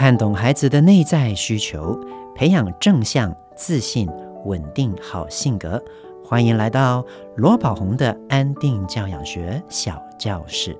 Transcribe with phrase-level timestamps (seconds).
[0.00, 1.94] 看懂孩子的内在需求，
[2.34, 4.08] 培养正向、自信、
[4.46, 5.78] 稳定好性格。
[6.24, 7.04] 欢迎来到
[7.36, 10.74] 罗宝红的安定教养学小教室。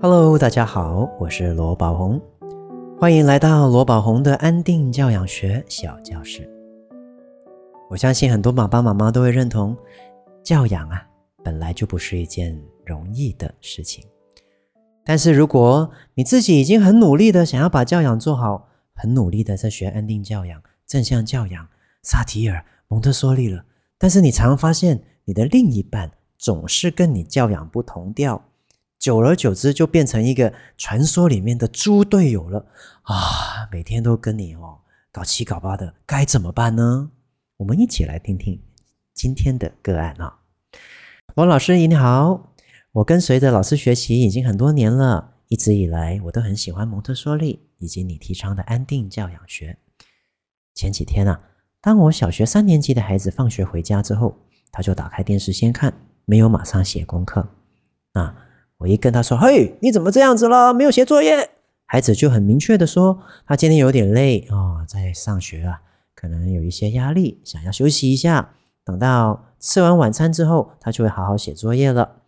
[0.00, 2.18] Hello，大家好，我是罗宝红，
[2.98, 6.48] 欢迎来到罗宝红的安定教养学小教室。
[7.90, 9.76] 我相信很多爸爸妈妈都会认同。
[10.42, 11.06] 教养啊，
[11.44, 14.04] 本来就不是一件容易的事情。
[15.04, 21.68] 但是如果你自己已经很努力的想要把教养做好，很努力的在学安定教养、正向教养、
[22.02, 23.64] 萨提尔、蒙特梭利了，
[23.98, 28.44] 但是你常常发现你的另一半总是跟你教养不同调，
[28.98, 32.66] 久而久之就变成一个传说里面的猪队友了
[33.02, 33.68] 啊！
[33.72, 34.78] 每天都跟你哦
[35.10, 37.10] 搞七搞八的，该怎么办呢？
[37.56, 38.60] 我们一起来听听。
[39.22, 40.38] 今天的个案啊，
[41.34, 42.54] 王老师你好，
[42.92, 49.76] 我跟随着老师学习已经很多年了，一直以来我都很喜欢蒙特梭利以及你提倡的安定教养学。
[50.74, 51.38] 前几天啊，
[51.82, 54.38] 当我小学三年级的孩子放学回家之后，
[54.72, 55.92] 他就打开电视先看，
[56.24, 57.46] 没有马上写功课。
[58.12, 58.34] 啊，
[58.78, 60.72] 我一跟他说：“嘿，你怎么这样子了？
[60.72, 61.50] 没有写作业？”
[61.84, 65.82] 孩子就很明确的说：“他今天有点累啊，在上学啊，
[66.14, 68.54] 可能有一些压力，想要休息一下。”
[68.90, 72.22] 等到吃完晚餐之后，他就会好好写作业了。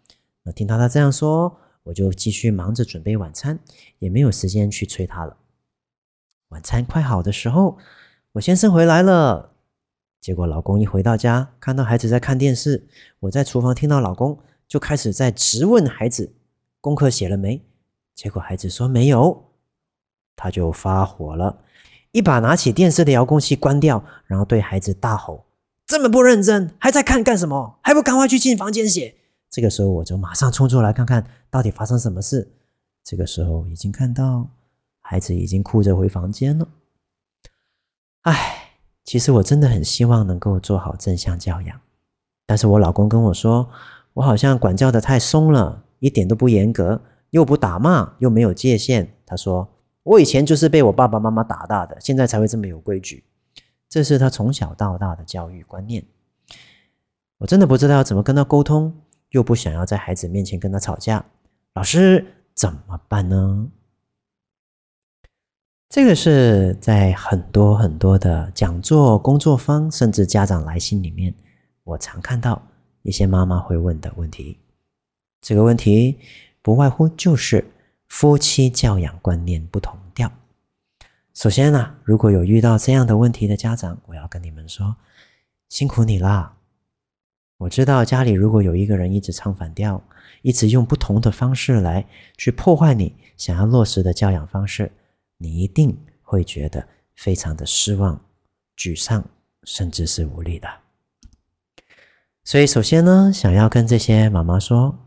[0.45, 3.59] 那听到他这样说，我就继续忙着准备晚餐，
[3.99, 5.37] 也没有时间去催他了。
[6.51, 7.79] 晚餐快好的时候，
[8.35, 9.51] 我先生回来了。
[10.21, 12.87] 结果老公一回到家，看到孩子在看电视，
[13.19, 16.33] 我在厨房听到老公就开始在质问孩子
[16.81, 17.61] 功课写了没。
[18.15, 19.51] 结果孩子说没有，
[20.37, 21.59] 他就发火了，
[22.13, 25.45] 一把拿起电视的遥控器关掉，然后对孩子大吼。
[25.87, 27.79] 这么不认真，还在看干什么？
[27.83, 29.17] 还不赶快去进房间写！
[29.51, 32.53] 这个时候我就马上冲出来看看到底发生什么事。
[33.05, 34.49] 这个时候已经看到
[35.01, 36.69] 孩子已经哭着回房间了。
[38.23, 38.71] 唉，
[39.05, 41.81] 其实我真的很希望能够做好正向教养，
[42.47, 43.69] 但是我老公跟我说，
[44.15, 49.13] 我好像管教的太松了，一点都不严格，又不打骂，又没有界限。
[49.27, 49.69] 他说
[50.05, 53.25] 我以前就是被我爸爸妈妈打大的，现在才会这么有规矩。
[53.93, 56.03] 这是他从小到大的教育观念，
[57.37, 61.23] 我真的不知道怎么跟他沟通，又不想要在孩子面前跟他吵架，
[61.75, 63.69] 老师怎么办呢？
[65.91, 71.35] 这个是在很多很多的讲座、工作坊，甚至家长来信里面，
[71.85, 72.67] 我常看到
[73.03, 74.59] 一些妈妈会问的问题。
[75.43, 76.19] 这个问题
[76.63, 77.71] 不外乎就是
[78.09, 80.02] 夫妻教养观念不同。
[81.35, 84.95] 首先呢、如果有遇到这样的问题的家长，我要跟你们说，
[85.71, 86.53] 辛苦你啦！
[87.57, 90.03] 我知道家里如果有一个人一直唱反调，
[90.43, 92.07] 一直用不同的方式来
[92.37, 94.93] 去破坏你想要落实的教养方式，
[95.39, 98.23] 你一定会觉得非常的失望、
[98.77, 99.25] 沮丧，
[99.65, 100.69] 甚至是无力的。
[102.45, 104.99] 所以，首先呢，想要跟这些妈妈说，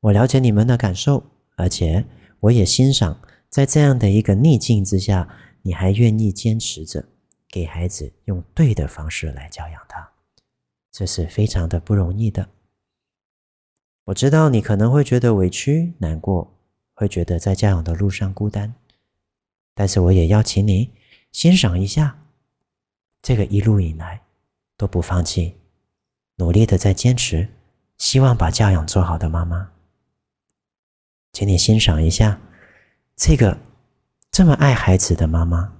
[0.00, 1.22] 我了解你们的感受，
[1.54, 2.04] 而且
[2.40, 3.20] 我也欣赏。
[3.50, 5.28] 在这样的一个逆境之下，
[5.62, 7.04] 你还愿意坚持着
[7.48, 10.08] 给孩子用对的方式来教养他，
[10.92, 12.48] 这是非常的不容易的。
[14.04, 16.56] 我知道你可能会觉得委屈、难过，
[16.94, 18.72] 会觉得在教养的路上孤单，
[19.74, 20.92] 但是我也邀请你
[21.32, 22.22] 欣赏一下
[23.20, 24.22] 这个一路以来
[24.76, 25.56] 都不放弃、
[26.36, 27.48] 努力的在坚持，
[27.98, 29.72] 希望把教养做好的妈妈，
[31.32, 32.40] 请你欣赏一下。
[33.20, 33.58] 这个
[34.30, 35.74] 这么爱孩子的妈妈，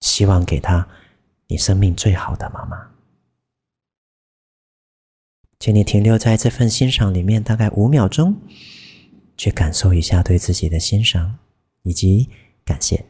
[0.00, 0.88] 希望给她
[1.46, 2.90] 你生命最好的妈妈，
[5.60, 8.36] 请你停留在这份欣赏里面，大概五秒钟，
[9.36, 11.38] 去感受一下对自己的欣赏
[11.84, 12.28] 以及
[12.64, 13.06] 感谢。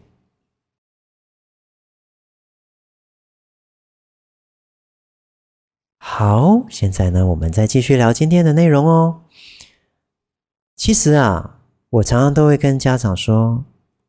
[5.96, 9.24] 好，现在呢，我们再继续聊今天的内容哦。
[10.76, 11.60] 其实啊。
[11.92, 13.66] 我常常都会跟家长说，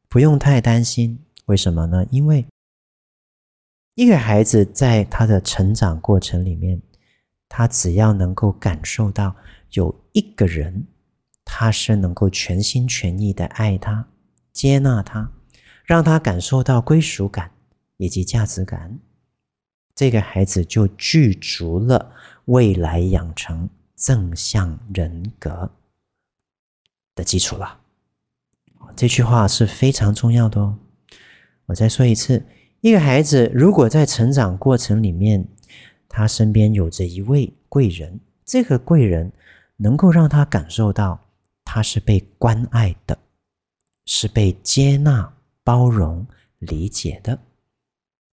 [0.08, 1.20] 不用太担心。
[1.48, 2.06] 为什么呢？
[2.12, 2.46] 因为
[3.96, 6.82] 一个孩子在他的成长过程里面，
[7.50, 9.36] 他只要能够感受到
[9.72, 10.88] 有一个人，
[11.44, 14.08] 他是能够全心全意的爱他、
[14.54, 15.30] 接纳他，
[15.84, 17.52] 让他感受到归属感
[17.98, 18.98] 以及价值感，
[19.94, 22.14] 这个孩子就具足了
[22.46, 25.70] 未来养成正向人格
[27.16, 27.80] 的基础了，
[28.96, 30.78] 这句话是非常重要的哦。
[31.66, 32.46] 我再说一次，
[32.82, 35.48] 一个孩子如果在成长过程里面，
[36.10, 39.32] 他身边有着一位贵人，这个贵人
[39.78, 41.20] 能够让他感受到
[41.64, 43.18] 他是被关爱的，
[44.06, 45.34] 是被接纳、
[45.64, 46.28] 包容、
[46.60, 47.40] 理解的。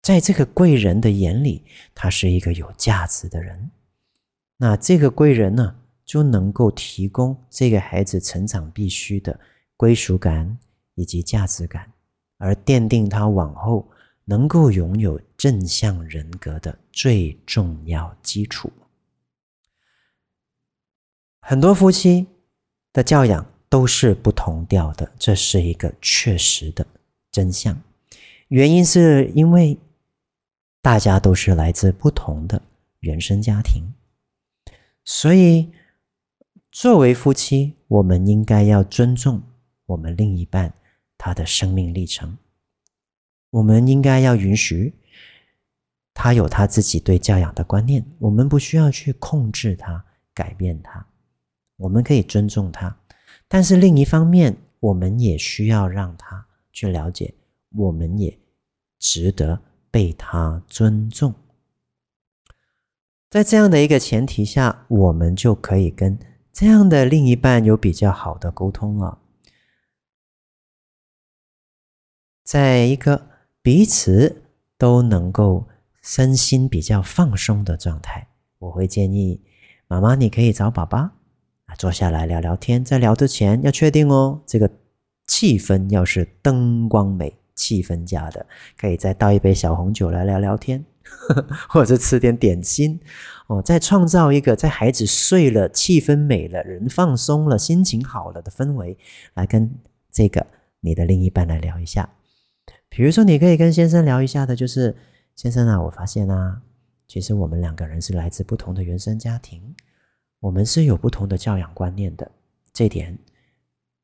[0.02, 1.62] 在这个贵人的眼里，
[1.94, 3.70] 他是一个有价值的人。
[4.56, 5.76] 那这个贵人呢，
[6.10, 9.38] 就能够提供这个孩子成长必须的
[9.76, 10.58] 归属感
[10.96, 11.88] 以及价值感，
[12.38, 13.88] 而奠定他往后。
[14.26, 18.70] 能够拥有正向人格的最重要基础。
[21.40, 22.28] 很多夫妻
[22.92, 26.86] 的教养都是不同调的，这是一个确实的
[27.32, 27.76] 真相。
[28.48, 29.76] 原因是因为
[30.80, 32.62] 大家都是来自不同的
[33.00, 33.82] 原生家庭，
[35.04, 35.68] 所以
[36.70, 39.42] 作为夫妻，我们应该要尊重
[39.86, 40.72] 我们另一半
[41.18, 42.38] 他的生命历程。
[43.50, 44.94] 我们应该要允许
[46.14, 51.04] 他有他自己对教养的观念，我们不需要去控制他、改变他，
[51.76, 52.96] 我们可以尊重他。
[53.48, 57.34] 但是另一方面，我们也需要让他去了解，
[57.70, 58.38] 我们也
[59.00, 61.34] 值得被他尊重。
[63.28, 66.16] 在这样的一个前提下，我们就可以跟
[66.52, 69.18] 这样的另一半有比较好的沟通了，
[72.44, 73.28] 在一个。
[73.62, 74.44] 彼此
[74.78, 75.68] 都能够
[76.00, 78.26] 身心比较放松的状态，
[78.58, 79.38] 我会建议
[79.86, 81.12] 妈妈，你可以找爸爸
[81.66, 82.82] 啊，坐下来聊聊天。
[82.82, 84.70] 在聊之前要确定哦，这个
[85.26, 88.46] 气氛要是灯光美、气氛佳的，
[88.78, 90.82] 可以再倒一杯小红酒来聊聊天，
[91.68, 93.00] 或者吃点点心
[93.46, 98.96] 哦，再创造一个在孩子睡了、气氛美了、人放松了、心情好了的氛围，
[99.34, 99.72] 来跟
[100.10, 100.46] 这个
[100.80, 102.08] 你的另一半来聊一下。
[102.88, 104.96] 比如说，你可以跟先生聊一下的，就是
[105.36, 106.60] 先生啊，我发现啊，
[107.06, 109.62] 其实我们两个人是来自不同的原生家庭，
[110.40, 112.30] 我们是有不同的教养观念的。
[112.72, 113.16] 这点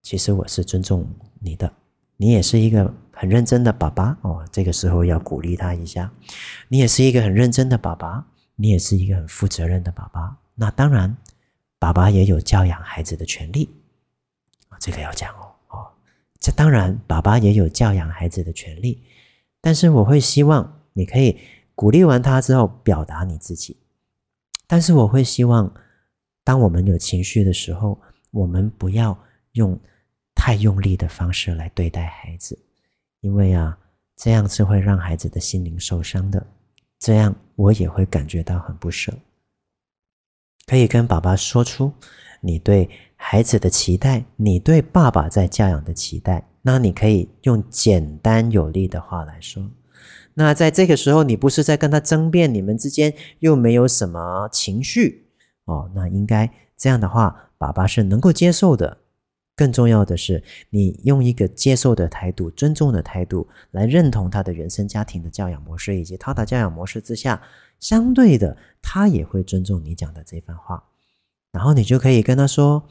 [0.02, 1.08] 其实我是尊重
[1.40, 1.72] 你的，
[2.16, 4.46] 你也是一个很认真的爸爸哦。
[4.52, 6.12] 这个时候要鼓励他一下，
[6.68, 10.36] 你也是一个很认真的爸爸，你也是一个很负责任的爸爸。
[10.54, 11.16] 那当然，
[11.78, 13.70] 爸爸也有教养孩子的权利，
[14.78, 15.88] 这个要讲哦。
[16.38, 19.02] 这当然，爸爸也有教养孩子的权利，
[19.60, 21.38] 但是我会希望你可以
[21.74, 23.76] 鼓励完他之后表达你自己。
[24.66, 25.72] 但是我会希望，
[26.44, 29.18] 当我们有情绪的时候，我们不要
[29.52, 29.78] 用
[30.34, 32.58] 太用力的方式来对待孩子，
[33.26, 33.76] 因为啊，
[34.16, 36.46] 这样是会让孩子的心灵受伤的。
[37.00, 39.12] 这样我也会感觉到很不舍。
[40.64, 41.92] 可以跟爸爸说出
[42.40, 42.88] 你对。
[43.18, 49.66] 孩子的期待，你对爸爸在教养的期待，那你可以用简单有力的话来说。
[50.34, 55.30] 那在这个时候，你不是在跟他争辩，你们之间又没有什么情绪
[55.64, 55.90] 哦。
[55.94, 58.98] 那应该这样的话，爸爸是能够接受的。
[59.56, 67.40] 更重要的是，你用一个接受的态度、尊重的态度来认同他的原生家庭的教养模式，以及他的教养模式之下，
[67.80, 70.84] 相对的，他也会尊重你讲的这番话。
[71.52, 72.86] 然后你就可以跟他说，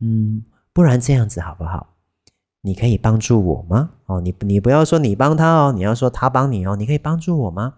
[0.00, 1.94] 嗯，不然这样子好不好？
[2.62, 3.90] 你可以帮助我吗？
[4.06, 6.74] 哦，你你不要说你帮他哦，你要说他帮你哦。
[6.74, 7.74] 你可以帮助我吗？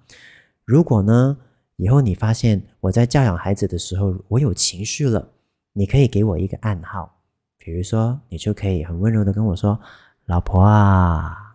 [0.64, 1.36] 如果呢，
[1.76, 5.32] 以后你发现我在教养孩子的时候，我有情绪了，
[5.72, 7.19] 你可以给我一个暗号，
[7.62, 9.78] 比如说，你就可以很温柔的跟我说
[10.24, 11.54] ：“老婆啊，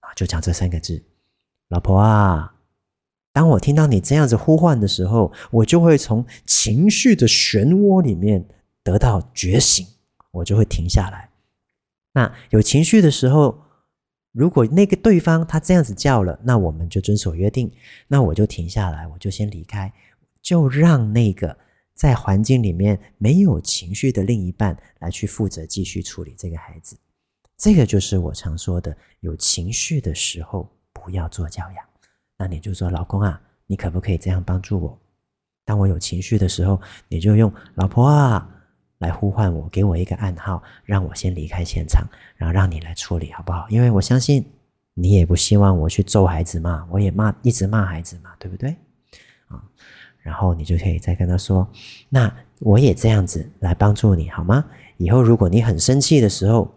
[0.00, 1.00] 啊，就讲这三个字，
[1.68, 2.56] 老婆啊。”
[3.32, 8.44] 当我听到你这样子呼唤的时候，我就会从情绪的漩涡里面
[8.82, 9.86] 得到觉醒，
[10.32, 11.30] 我就会停下来。
[12.14, 13.62] 那有情绪的时候，
[14.32, 17.72] 如果那个对方他这样子叫了，那我们就遵守约定，
[18.08, 19.92] 那我就停下来，我就先离开，
[20.42, 21.56] 就让那个
[21.94, 26.96] 在环境里面没有情绪的另一半来去负责继续处理这个孩子。
[27.56, 31.84] 这个就是我常说的，有情绪的时候不要做教养。
[32.36, 35.00] 那你就说，老公啊，你可不可以这样帮助我？
[35.64, 38.50] 当我有情绪的时候，你就用“老婆啊”
[38.98, 42.04] 来呼唤我，给我一个暗号，让我先离开现场，
[42.36, 43.68] 然后让你来处理，好不好？
[43.70, 44.44] 因为我相信
[44.94, 48.76] 你也不希望我去揍孩子嘛，我也骂，一直骂孩子嘛，对不对？
[49.46, 49.62] 啊，
[50.24, 51.68] 然后你就可以再跟他说
[52.08, 54.64] ：“那我也这样子来帮助你，好吗？
[54.96, 56.74] 以后如果你很生气的时候，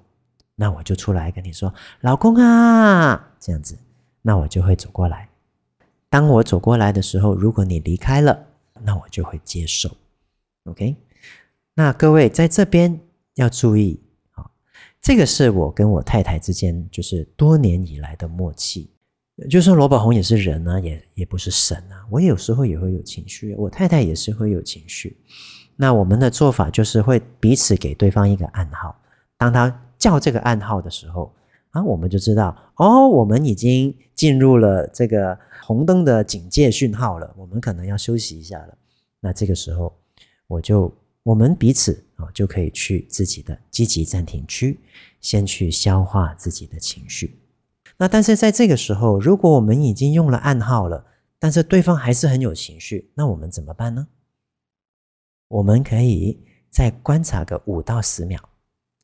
[0.55, 3.77] 那我就出来跟你说，老公啊，这样子，
[4.21, 5.29] 那我就会走过来。”
[6.09, 8.47] 当我走过来的时候，如果你离开了，
[8.83, 9.89] 那我就会接受。
[10.65, 10.97] OK，
[11.73, 12.99] 那各位在这边
[13.35, 14.01] 要注意
[14.31, 14.45] 啊，
[15.01, 18.89] 这个是我跟我太太之间就是多年以来的默契。
[19.49, 22.05] 就算罗宝红也是人啊，也也不是神啊。
[22.09, 25.15] 我有时候也会有情绪，我太太也是会有情绪。
[25.75, 28.99] 那我们的做法就是会彼此给对方一个暗号，
[29.37, 31.31] 当他叫这个暗号的时候
[31.69, 38.75] 啊，我们就知道哦，我们已经进入了这个红灯的警戒讯号了，我们可能要休息一下了。
[39.19, 39.95] 那这个时候，
[40.47, 40.91] 我就
[41.21, 44.79] 我们彼此啊就可以去自己的积极暂停区，
[45.21, 47.37] 先去消化自己的情绪。
[47.99, 51.05] 那但是在这个时候，如果我们已经用了暗号了，
[51.39, 54.07] 但是对方还是很有情绪，那我们怎么办呢？
[55.47, 58.39] 我们可以再观察个五到十秒，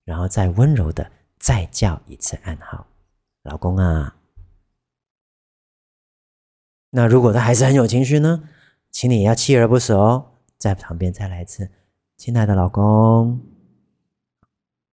[0.03, 2.85] 然后再温柔的再叫一次暗号，
[3.43, 4.15] 老公啊。
[6.91, 8.47] 那如果他还是很有情绪呢？
[8.91, 11.67] 请你要锲而不舍哦，在旁边再来一次，
[12.17, 13.41] 亲爱的老公。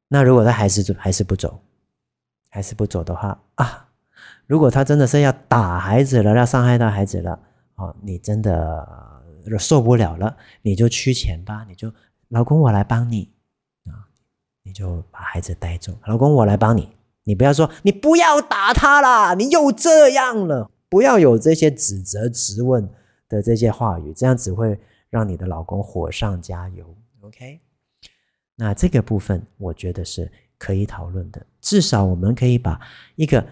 [0.09, 1.62] 那如果他还是还是不走，
[2.49, 3.88] 还是不走的话啊。
[4.50, 7.38] 如果他真的是要打孩子了，要伤害到孩子了，
[7.76, 8.85] 哦，你真的
[9.61, 11.92] 受不了了，你就趋前吧，你就
[12.30, 13.33] 老公我来帮你。
[13.85, 14.11] 啊，
[14.64, 16.90] 你就把孩子带走，老公我来帮你，
[17.23, 22.90] 你不要说你不要打他啦，你又这样了，不要有这些指责、质问
[23.28, 24.76] 的这些话语，这样只会
[25.11, 26.92] 让你的老公火上加油。
[27.21, 27.61] OK，
[28.57, 30.28] 那这个部分我觉得是
[30.59, 32.80] 可以讨论的，至少我们可以把
[33.14, 33.47] 一个。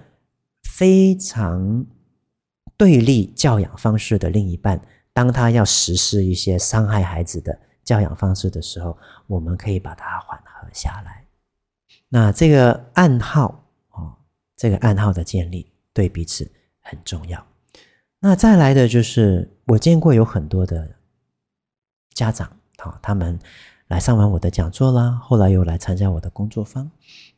[0.78, 1.85] 非常
[2.76, 4.80] 对立教养方式的另一半，
[5.12, 11.25] 当他要实施一些伤害孩子的教养方式的时候，我们可以把它缓和下来。
[12.08, 14.14] 那这个暗号哦，
[14.56, 17.44] 这个暗号的建立对彼此很重要。
[18.20, 20.94] 那再来的就是，我见过有很多的
[22.14, 23.37] 家长，好，他们
[23.88, 26.88] 来上完我的讲座啦，后来又来参加我的工作坊，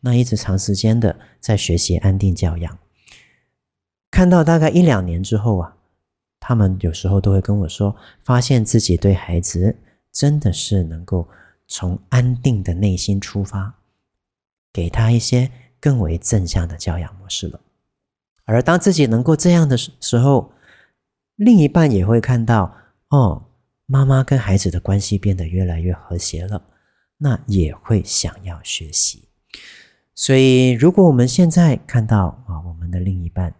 [0.00, 2.78] 那一直长时间的在学习安定教养。
[4.10, 5.76] 看到大概一两年之后啊，
[6.38, 9.76] 他们有时候都会跟我说，发现自己对孩子
[10.12, 11.28] 真的是能够
[11.68, 13.72] 从安定的内心出发，
[14.72, 17.60] 给他一些更为正向的教养模式了。
[18.44, 20.52] 而当自己能够这样的时候，
[21.36, 22.74] 另一半也会看到，
[23.10, 23.46] 哦，
[23.86, 26.60] 妈妈跟孩子的关系变得越来越和谐了，
[27.18, 29.28] 那也会想要学习。
[30.16, 33.54] 所以，如果我们现在看到啊，我们的另一半，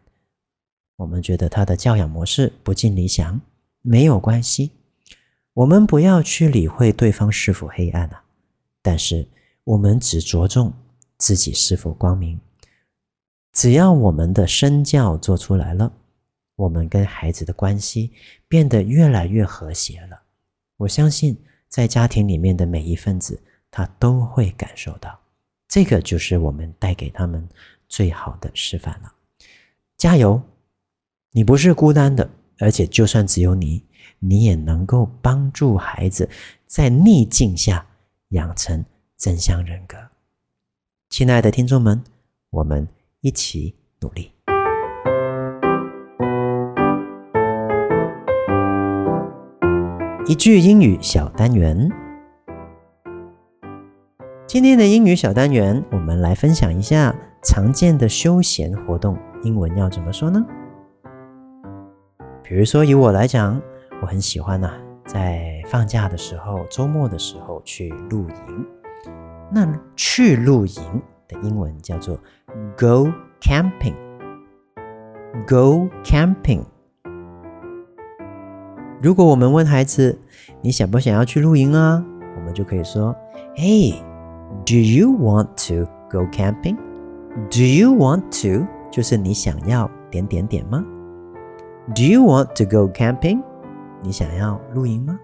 [1.01, 3.41] 我们觉得他的教养模式不尽理想，
[3.81, 4.71] 没有关系，
[5.55, 8.23] 我们不要去理会对方是否黑暗啊，
[8.83, 9.27] 但是
[9.65, 10.71] 我们只着重
[11.17, 12.39] 自己是否光明。
[13.51, 15.91] 只要我们的身教做出来了，
[16.55, 18.13] 我们跟孩子的关系
[18.47, 20.21] 变得越来越和谐了，
[20.77, 21.35] 我相信
[21.67, 25.19] 在家庭里面的每一份子，他都会感受到，
[25.67, 27.49] 这个就是我们带给他们
[27.89, 29.11] 最好的示范了。
[29.97, 30.39] 加油！
[31.33, 33.85] 你不是孤单的，而且就算只有你，
[34.19, 36.29] 你也能够帮助孩子
[36.67, 37.87] 在逆境下
[38.31, 38.85] 养成
[39.17, 39.97] 正向人格。
[41.09, 42.03] 亲爱的听众们，
[42.51, 42.89] 我们
[43.21, 44.33] 一起努力。
[50.27, 51.89] 一句英语小单元，
[54.49, 60.45] 今天的英语小单元，我们来分享一下常见的休闲活动，英文要怎么说呢？
[62.51, 63.63] 比如说，以我来讲，
[64.03, 64.73] 我很喜欢呐、
[65.07, 68.67] 在放假的时候、周末的时候去露营。
[69.53, 70.83] 那去露营
[71.29, 72.19] 的英文叫做
[72.77, 73.09] go
[73.41, 73.95] camping。
[75.47, 76.65] go camping。
[79.01, 80.19] 如果我们问孩子，
[80.61, 82.05] 你想不想要去露营啊？
[82.35, 83.15] 我们就可以说
[83.55, 88.67] ，Hey，do you want to go camping？Do you want to？
[88.91, 90.85] 就是你想要点点点吗
[91.94, 93.44] ？Do you want to go camping？
[94.02, 95.20] 你想要露营吗？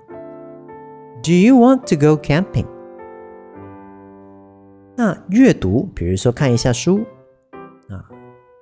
[1.24, 2.68] Do you want to go camping？
[4.96, 7.02] 那阅读，比如说看一下书
[7.90, 8.06] 啊，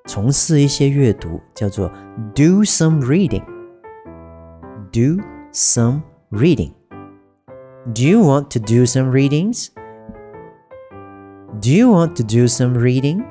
[0.06, 1.90] 从事一些阅读，叫做
[2.36, 5.22] do some reading。Do
[5.52, 13.24] some reading。Do you want to do some readings？Do you want to do some reading？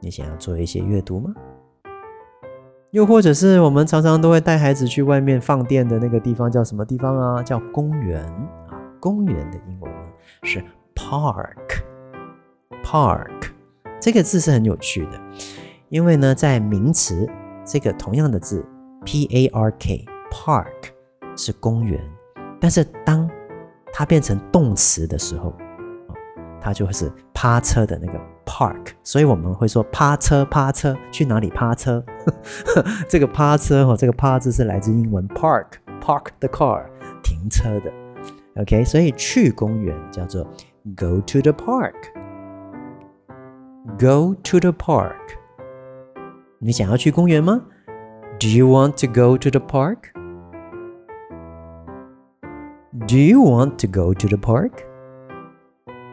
[0.00, 1.34] 你想要做一些阅读吗？
[2.91, 7.41] 又或者是我们常常都会带孩子去外面放电的那个地方，叫什么地方啊？
[7.41, 8.21] 叫公园
[8.67, 8.75] 啊。
[8.99, 9.99] 公园的英文呢
[10.43, 10.61] 是
[10.93, 11.83] park。
[12.83, 13.51] park
[14.01, 15.21] 这个字是很有趣的，
[15.87, 17.25] 因为呢，在名词
[17.65, 18.65] 这个同样的字
[19.05, 20.67] p a r k park
[21.37, 21.97] 是公园，
[22.59, 23.29] 但是当
[23.93, 25.53] 它变成动词的时候，
[26.59, 32.04] 它就是趴车的那个 park，所以我们会说趴车趴车，去哪里趴车？
[33.08, 35.66] 这个趴车哦，这个趴字是来自英文 park
[36.00, 36.84] park the car
[37.22, 37.92] 停车的。
[38.56, 40.44] OK，所以去公园叫做
[40.96, 45.14] go to the park。Go to the park。
[46.58, 47.60] 你想要去公园吗？
[48.40, 50.10] Do you want to go to the park?
[53.06, 54.72] Do you want to go to the park?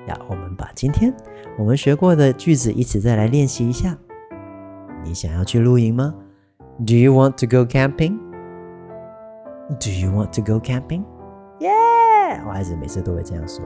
[0.07, 1.12] 呀，我们把今天
[1.58, 3.98] 我们学过的句子一起再来练习一下。
[5.02, 6.14] 你想要去露营吗
[6.86, 8.16] ？Do you want to go camping?
[9.80, 11.02] Do you want to go camping?
[11.58, 12.46] Yeah！
[12.46, 13.64] 我孩子每次都会这样说。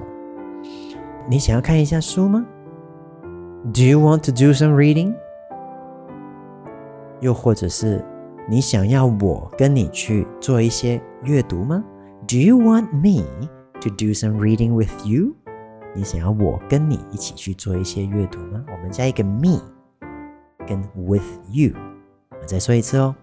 [1.29, 2.47] 你想要看一下书吗
[3.75, 5.15] ？Do you want to do some reading？
[7.21, 8.03] 又或者是
[8.49, 11.85] 你想要我跟你去做一些阅读吗
[12.27, 13.49] ？Do you want me
[13.83, 15.37] to do some reading with you？
[15.96, 18.64] 你想要我跟你一起去做一些阅读吗？
[18.68, 19.60] 我们加一个 me
[20.68, 21.74] 跟 with you。
[22.30, 23.16] 我再说一次哦。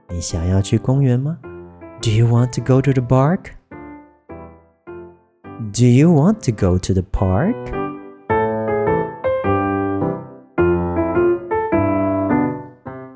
[0.09, 1.39] 你想要去公园吗？
[2.01, 3.53] Do you want to go to the park?
[5.73, 7.55] Do you want to go to the park?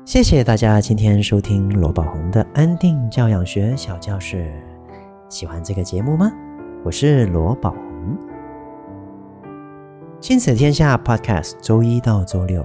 [0.08, 4.50] 谢谢大家今天收听罗宝红的安定教养学小教室。
[5.28, 6.32] 喜欢这个节目吗？
[6.82, 8.16] 我是罗宝红。
[10.18, 12.64] 亲子天下 Podcast，周一到周六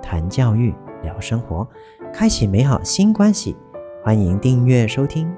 [0.00, 0.72] 谈教育、
[1.02, 1.66] 聊生活，
[2.12, 3.56] 开启美好新关系。
[4.04, 5.28] 欢迎订阅收听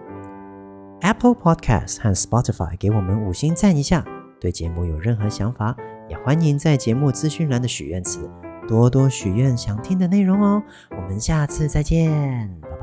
[1.01, 4.05] Apple Podcast 和 Spotify，给我们五星赞一下。
[4.39, 5.75] 对节目有任何想法，
[6.07, 8.31] 也欢迎在节目资讯栏的许愿池
[8.68, 10.62] 多多许愿想听的内容哦。
[10.90, 12.75] 我们下次再见。